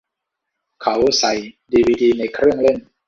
[0.81, 1.33] เขาใส่
[1.71, 2.77] ดีวีดีในเครื่องเล่น